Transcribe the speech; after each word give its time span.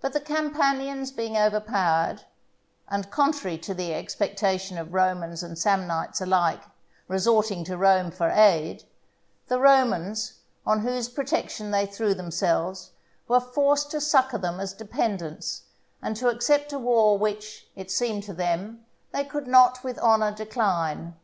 But 0.00 0.14
the 0.14 0.20
Campanians 0.20 1.12
being 1.12 1.36
overpowered, 1.38 2.22
and, 2.88 3.08
contrary 3.08 3.56
to 3.58 3.72
the 3.72 3.94
expectation 3.94 4.76
of 4.78 4.92
Romans 4.92 5.44
and 5.44 5.56
Samnites 5.56 6.20
alike, 6.20 6.64
resorting 7.06 7.62
to 7.66 7.76
Rome 7.76 8.10
for 8.10 8.30
aid, 8.30 8.82
the 9.46 9.60
Romans, 9.60 10.40
on 10.66 10.80
whose 10.80 11.08
protection 11.08 11.70
they 11.70 11.86
threw 11.86 12.14
themselves, 12.14 12.90
were 13.28 13.38
forced 13.38 13.92
to 13.92 14.00
succour 14.00 14.40
them 14.40 14.58
as 14.58 14.72
dependants, 14.72 15.62
and 16.02 16.16
to 16.16 16.26
accept 16.30 16.72
a 16.72 16.78
war 16.80 17.16
which, 17.16 17.68
it 17.76 17.92
seemed 17.92 18.24
to 18.24 18.32
them, 18.34 18.84
they 19.12 19.22
could 19.22 19.46
not 19.46 19.84
with 19.84 20.00
honour 20.00 20.32
decline. 20.34 21.14